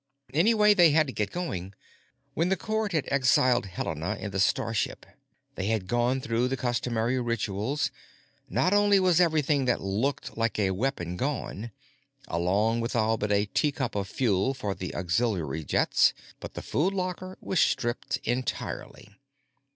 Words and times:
Anyway, 0.33 0.73
they 0.73 0.89
had 0.89 1.05
to 1.05 1.13
get 1.13 1.29
going. 1.29 1.75
When 2.33 2.49
the 2.49 2.57
court 2.57 2.91
had 2.91 3.07
exiled 3.11 3.67
Helena 3.67 4.15
in 4.19 4.31
the 4.31 4.39
starship 4.39 5.05
they 5.53 5.67
had 5.67 5.85
gone 5.85 6.19
through 6.21 6.47
the 6.47 6.57
customary 6.57 7.19
rituals; 7.19 7.91
not 8.49 8.73
only 8.73 8.99
was 8.99 9.21
everything 9.21 9.65
that 9.65 9.79
looked 9.79 10.35
like 10.35 10.57
a 10.57 10.71
weapon 10.71 11.17
gone, 11.17 11.69
along 12.27 12.79
with 12.79 12.95
all 12.95 13.17
but 13.17 13.31
a 13.31 13.45
teacup 13.45 13.93
of 13.93 14.07
fuel 14.07 14.55
for 14.55 14.73
the 14.73 14.95
auxiliary 14.95 15.63
jets, 15.63 16.15
but 16.39 16.55
the 16.55 16.63
food 16.63 16.95
locker 16.95 17.37
was 17.39 17.59
stripped 17.59 18.17
entirely. 18.23 19.11